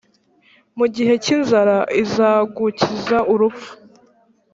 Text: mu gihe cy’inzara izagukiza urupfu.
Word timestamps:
mu 0.77 0.85
gihe 0.95 1.13
cy’inzara 1.23 1.77
izagukiza 2.03 3.17
urupfu. 3.33 3.71